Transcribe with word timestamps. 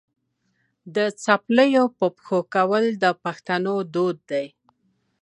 د 0.95 0.97
څپلیو 1.23 1.85
په 1.97 2.05
پښو 2.15 2.39
کول 2.53 2.85
د 3.03 3.05
پښتنو 3.23 3.75
دود 3.93 4.17
دی. 4.31 4.45